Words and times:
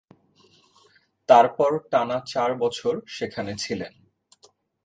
তারপর 1.29 1.71
টানা 1.91 2.17
চার 2.25 2.51
বছর 2.55 2.93
সেখানে 3.07 3.51
ছিলেন। 3.55 3.93